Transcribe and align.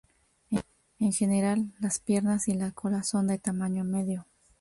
En 0.97 1.11
general, 1.13 1.73
las 1.79 1.99
piernas 1.99 2.47
y 2.47 2.55
la 2.55 2.71
cola 2.71 3.03
son 3.03 3.27
de 3.27 3.37
tamaño 3.37 3.83
medio. 3.83 4.25